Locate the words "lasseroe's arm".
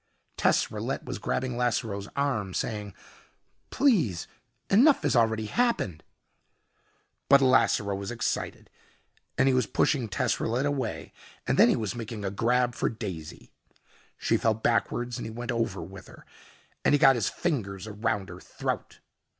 1.55-2.55